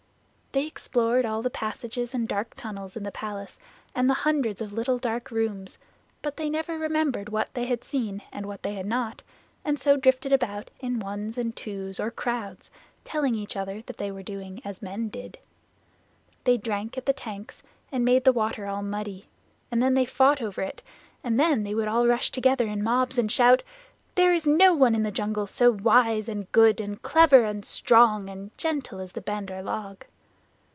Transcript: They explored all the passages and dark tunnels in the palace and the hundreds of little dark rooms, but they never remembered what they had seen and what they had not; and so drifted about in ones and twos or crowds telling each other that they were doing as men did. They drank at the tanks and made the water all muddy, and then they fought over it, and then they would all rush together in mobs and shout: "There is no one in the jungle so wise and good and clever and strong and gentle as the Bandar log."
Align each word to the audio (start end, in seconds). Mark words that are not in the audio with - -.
They 0.53 0.67
explored 0.67 1.25
all 1.25 1.41
the 1.41 1.49
passages 1.49 2.13
and 2.13 2.27
dark 2.27 2.55
tunnels 2.55 2.97
in 2.97 3.03
the 3.03 3.09
palace 3.13 3.57
and 3.95 4.09
the 4.09 4.13
hundreds 4.13 4.59
of 4.59 4.73
little 4.73 4.97
dark 4.97 5.31
rooms, 5.31 5.77
but 6.21 6.35
they 6.35 6.49
never 6.49 6.77
remembered 6.77 7.29
what 7.29 7.53
they 7.53 7.67
had 7.67 7.85
seen 7.85 8.21
and 8.33 8.45
what 8.45 8.61
they 8.61 8.73
had 8.73 8.85
not; 8.85 9.21
and 9.63 9.79
so 9.79 9.95
drifted 9.95 10.33
about 10.33 10.69
in 10.81 10.99
ones 10.99 11.37
and 11.37 11.55
twos 11.55 12.01
or 12.01 12.11
crowds 12.11 12.69
telling 13.05 13.33
each 13.33 13.55
other 13.55 13.81
that 13.83 13.95
they 13.95 14.11
were 14.11 14.21
doing 14.23 14.61
as 14.65 14.81
men 14.81 15.07
did. 15.07 15.37
They 16.43 16.57
drank 16.57 16.97
at 16.97 17.05
the 17.05 17.13
tanks 17.13 17.63
and 17.89 18.03
made 18.03 18.25
the 18.25 18.33
water 18.33 18.67
all 18.67 18.83
muddy, 18.83 19.29
and 19.71 19.81
then 19.81 19.93
they 19.93 20.03
fought 20.03 20.41
over 20.41 20.61
it, 20.61 20.83
and 21.23 21.39
then 21.39 21.63
they 21.63 21.73
would 21.73 21.87
all 21.87 22.07
rush 22.07 22.29
together 22.29 22.65
in 22.65 22.83
mobs 22.83 23.17
and 23.17 23.31
shout: 23.31 23.63
"There 24.15 24.33
is 24.33 24.45
no 24.45 24.73
one 24.75 24.95
in 24.95 25.03
the 25.03 25.11
jungle 25.11 25.47
so 25.47 25.71
wise 25.71 26.27
and 26.27 26.51
good 26.51 26.81
and 26.81 27.01
clever 27.01 27.45
and 27.45 27.63
strong 27.63 28.29
and 28.29 28.51
gentle 28.57 28.99
as 28.99 29.13
the 29.13 29.21
Bandar 29.21 29.63
log." 29.63 30.03